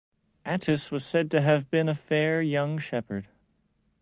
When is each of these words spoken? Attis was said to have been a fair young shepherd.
Attis 0.47 0.89
was 0.91 1.05
said 1.05 1.29
to 1.29 1.41
have 1.41 1.69
been 1.69 1.87
a 1.87 1.93
fair 1.93 2.41
young 2.41 2.79
shepherd. 2.79 3.27